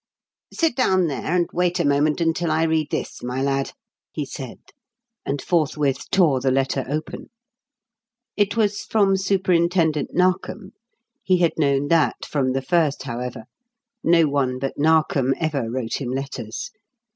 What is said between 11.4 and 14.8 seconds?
known that from the first, however. No one but